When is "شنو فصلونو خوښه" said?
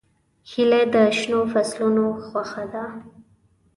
1.19-2.63